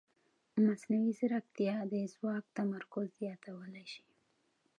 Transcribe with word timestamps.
مصنوعي 0.65 1.11
ځیرکتیا 1.17 1.75
د 1.91 1.93
ځواک 2.13 2.43
تمرکز 2.57 3.07
زیاتولی 3.19 3.85
شي. 3.93 4.05